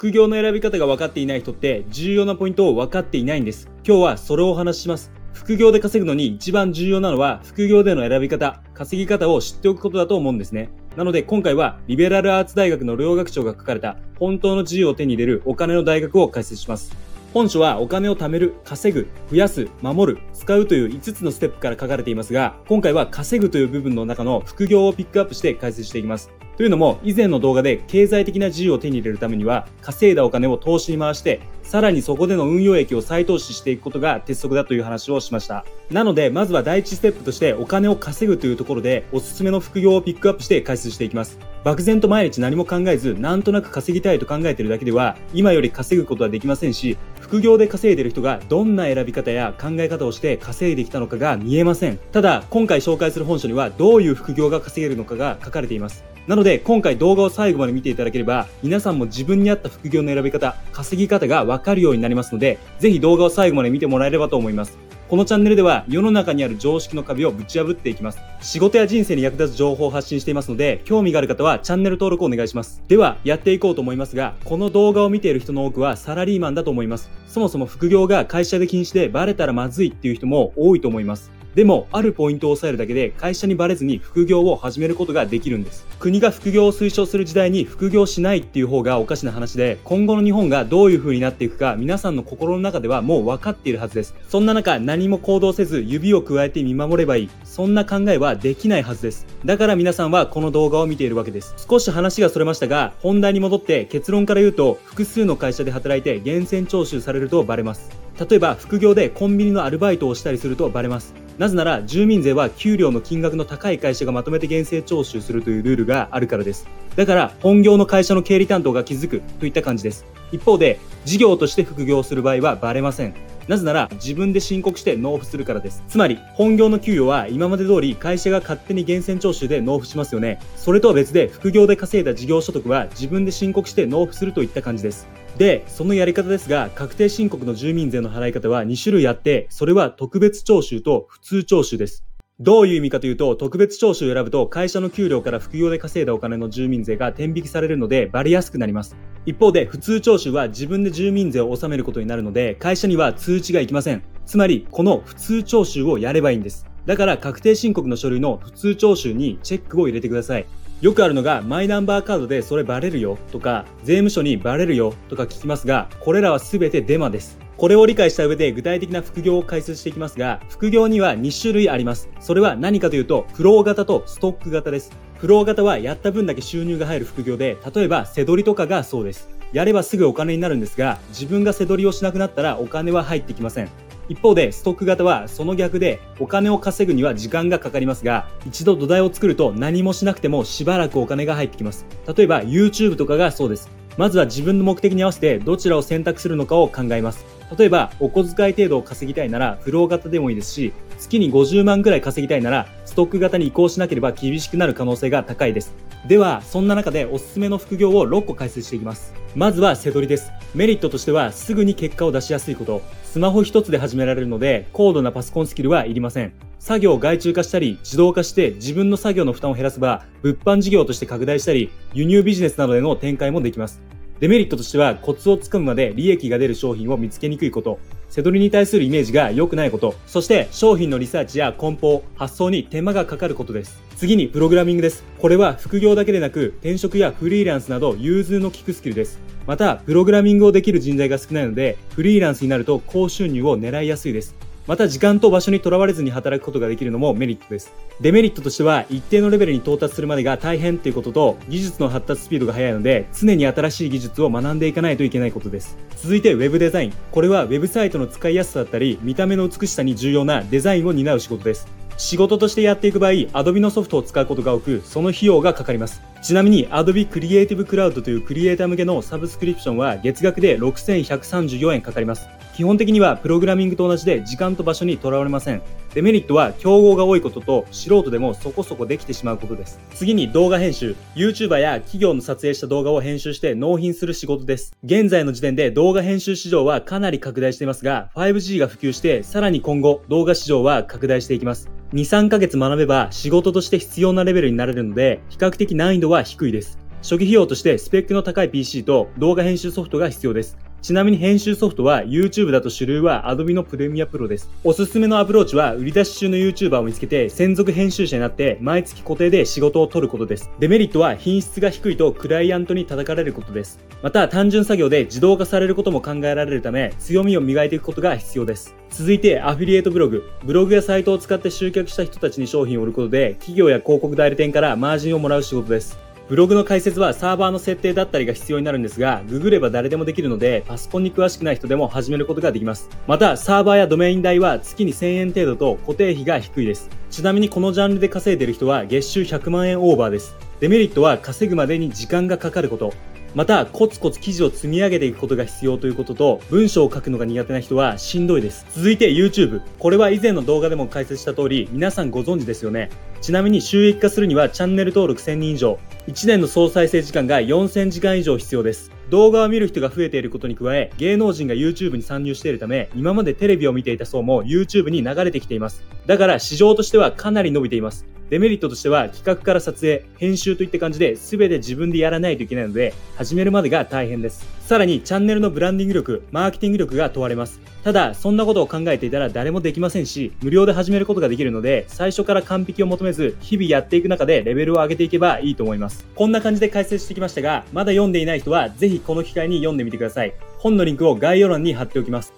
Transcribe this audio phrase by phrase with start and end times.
[0.00, 3.68] 副業の選び方が分かっていない人って重要なポイントを分かっていないんです。
[3.86, 5.12] 今日はそれをお話しします。
[5.34, 10.70] 副業で稼ぐのに一番重要なのは副業での選び方、稼ぎ方を知っておくことだと思うんですね。
[10.96, 16.96] なので今回はリベラルアーツ大学の両学長が書かれた本当の自由を手に入れるお金の大学を解説します。
[17.34, 26.30] 本書はお金を貯める、稼ぐ、増やす、守る、使うという5つのステップから書かれていますが、今回は稼ぐという部分の中の副業をピックアップして解説していきます。
[26.60, 35.64] というのも、以前の動画で経済的な自由を手に入れるためには、稼いだお金を投資に回して、さらにそこでの運用益を再投資していくことが鉄則だという話をしました。
[35.90, 41.38] なので、まずは第一ステップとしてお金を稼ぐというところで、おすすめの副業をピックアップして解説していきます。
[41.64, 51.98] 漠然と毎日何も考えず、なんとなく稼ぎたいと考えてるだけでは、今より稼ぐことはできませんし、副業で稼いでる人がどんな選び方や考え方をして稼いできたのかが見えません。
[52.12, 56.04] ただ、今回紹介する本書にはどういう副業が稼げるのかが書かれています。
[56.30, 64.78] なので今回動画を最後まで見ていただければ皆さんも自分に合った副業の選び方、稼ぎ方がわかるようになりますのでぜひ動画を最後まで見てもらえればと思います。
[65.08, 68.20] このチャンネルでは世の中にある常識の壁をぶち破っていきます。
[68.40, 72.80] 仕事や人生に役立つ情報を発信していますので、興味がある方はチャンネル登録お願いします。
[72.86, 77.10] では、やっていこうと思いますが、この動画を見ている人の多くはサラリーマンだと思います。
[77.26, 81.39] そもそも副業が会社で禁止でバレたらまずいっていう人も多いと思います。
[81.54, 85.86] でも、あるポイントを押さえるだけで会社にバレずに副業を始めることができるんです。
[85.98, 94.14] 国が副業を推奨する時代に副業しないっていう方がおかしな話で、今後の日本がどういう風になっていくか皆さんの心の中ではもう分かっているはずです。
[94.28, 97.30] そんな中、何も行動せず指を加えて見守ればいい。
[97.44, 99.26] そんな考えはできないはずです。
[99.44, 101.54] だから皆さんはこの動画を見ているわけです。
[101.68, 107.90] 少し話がそれましたが、本題に戻って結論から言うと、複数の会社で働いて源泉徴収されるとバレます。
[108.20, 111.14] 例えば副業でコンビニのアルバイトをしたりするとバレます。
[111.40, 116.68] なぜなら住民税は給料の金額の高い会社がまとめて厳正徴収するというルールがあるからです。
[116.96, 120.04] だから本業の会社の経理担当が気づくといった感じです。
[120.32, 123.14] 一方で事業として副業する場合はバレません。
[123.50, 125.82] なぜなら自分で申告して納付するからです。
[125.88, 130.38] つまり本業の給与は今まで通り会社が勝手に源泉徴収で納付しますよね。
[130.54, 135.08] それとは別で副業で稼いだ事業所得は自分で申告して納付するといった感じです。
[135.36, 142.04] で、そのやり方ですが、確定申告の住民税の払い方は2種類あって、それは特別徴収と普通徴収です。
[142.38, 148.96] どういう意味かというと、特別徴収を選ぶと会社の給料から副業で稼いだお金の住民税が天引きされるのでバレやすくなります。
[149.26, 154.02] 一方で、普通徴収は自分で住民税を納めることになるので、会社には通知がいきません。
[154.26, 156.66] つまり、この普通徴収をやればいいんです。
[156.86, 160.46] だから確定申告の書類の普通徴収にチェックを入れてください。
[160.80, 172.08] よくあるのがマイナンバーカードでそれバレるよとか税務署にバレるよとか聞きますがこれらは全てデマですこれを理解した上で具体的な副業を解説していきますが副業には2種類あります。
[172.18, 174.90] それは何かというとフロー型とストック型です。
[175.18, 179.28] フロー型はやった分だけ収入が入る副業で例えば背取りとかがそうです。
[179.52, 183.68] やればすぐお金になるんですが自分が背取りをしなくなったらお金は入ってきません。
[184.08, 191.84] 一方でストック型はその逆でお金を稼ぐには時間がかかりますが一度土台を作ると何もしなくてもしばらくお金が入ってきます。
[192.16, 193.79] 例えば YouTube とかがそうです。
[194.00, 197.26] まずは自分の目的に合わせてどちらを選択するのかを考えます。
[197.58, 205.74] 例えばお小遣い程度を稼ぎたいならフロー型でもいいですし月に50万くらい稼ぎたいならストック型に移行しなければ厳しくなる可能性が高いです。
[206.06, 209.12] ではそんな中でおすすめの副業を6個解説していきます。
[209.34, 210.30] まずは背取りです。
[210.54, 212.82] メリットとしてはすぐに結果を出しやすいこと。
[213.04, 216.32] スマホ一つで始められるので高度なパソコンスキルはいりません。
[216.58, 223.80] 作業を外注化したり自動化して自分の作業の負担を減らせば物販事業として拡大したり輸入ビジネスなどでの展開もできます。
[224.20, 227.78] デメリットとしてはコツをつかむまで利益が出る商品を見つけにくいこと
[228.10, 233.80] 背取りに対するイメージが良くないこと、そして商品のリサーチや梱包、発送に手間がかかることです。
[233.96, 235.04] 次にプログラミングです。
[235.20, 239.20] これは副業だけでなく転職やフリーランスなど融通の利くスキルです。
[239.46, 244.34] また、プログラミングをできる人材が少ないので、フリーランスになると高収入を狙いやすいです。
[244.70, 247.72] また時間と場所にとらわれずに働くことができるのもメリットです。
[248.00, 255.76] デメリットとしては一定のレベルに到達するまでが大変ということと技術の発達スピードが速いので常に新しい技術を学んでいかないといけないことです。
[255.96, 256.92] 続いて Web デザイン。
[257.10, 261.66] これは Web サイトの使いやすさだったり見た目の美しさに重要なデザインを担う仕事です。
[261.96, 266.00] 仕事としてやっていく場合、Adobe のソフトを使うことが多く、その費用がかかります。
[266.22, 272.28] ちなみに Adobe Creative Cloud というクリエイター向けのサブスクリプションは月額で6134円かかります。
[272.54, 275.62] 基本的にはプログラミングと同じで時間と場所にとらわれません。
[275.94, 279.80] デメリットは競合が多いことと素人でもそこそこできてしまうことです。
[279.94, 280.94] 次に動画編集。
[281.14, 284.76] YouTuber や企業の撮影した動画を編集して納品する仕事です。
[284.84, 291.70] 現在の時点で動画編集市場はかなり拡大していますが、5G が普及してさらに今後動画市場は拡大していきます。
[291.92, 296.78] 2、3ヶ月学べば仕事として必要なレベルになれるので、比較的難易度は低いです。
[297.02, 300.58] 初期費用としてスペックの高い PC と動画編集ソフトが必要です。
[300.82, 304.48] ちなみに編集ソフトは YouTube だと主流は Adobe の Premiere Pro です。
[304.64, 310.50] おすすめのアプローチは売り出し中の YouTuber を見つけて専属編集者になって毎月固定で仕事を取ることです。
[310.58, 313.78] デメリットは品質が低いとクライアントに叩かれることです。
[314.02, 318.74] また単純作業で自動化されることも考えられるため強みを磨いていくことが必要です。
[318.88, 320.30] 続いてアフィリエイトブログ。
[320.44, 325.98] ブログやサイトを使って集客した人たちに商品を売ることで企業や広告代理店からマージンをもらう仕事です。
[326.30, 332.88] ブログの開設はサーバーの設定だったりが必要になるんですが、ググれば誰でもできるので、パソコンに詳しくない人でも始めることができます。
[333.08, 336.88] また、サーバーやドメイン代は月に1000円程度と固定費が低いです。
[337.10, 340.36] ちなみにこのジャンルで稼いでる人は月収100万円オーバーです。
[340.60, 342.94] デメリットは稼ぐまでに時間がかかること。
[343.34, 348.66] また、コツコツ記事を積み上げていくことが必要ということと、文章を書くのが苦手な人はしんどいです。
[348.74, 349.60] 続いて YouTube。
[349.78, 352.90] これは以前の動画でも解説した通り、皆さんご存知ですよね。
[353.20, 355.78] ちなみに収益化するにはチャンネル登録1000人以上、
[356.08, 358.90] 1年の総再生時間が4000時間以上必要です。
[359.10, 365.82] 動画を見る人が増えていることに加え、芸能人が YouTube に参入しているため、今までテレビを見ていた層も YouTube に流れてきています。
[366.06, 368.06] だから市場としてはかなり伸びています。
[368.30, 374.46] デメリットとしては企画から撮影、編集といった感じで全て自分でやらないといけないので、始めるまでが大変です。
[374.60, 377.60] さらにチャンネルのブランディング力、マーケティング力が問われます。
[377.82, 386.06] ただ、そんなことを考えていたら誰もできませんし、無料で始めることができるので、最初から完璧を求めず、日々やっていく中でレベルを上げていけばいいと思います。
[386.14, 390.34] こんな感じで解説してきましたが、まだ読んでいない人は、ぜひこの機会に読んでみてください。
[390.58, 392.32] 本のリンクを概要欄に貼っておきます。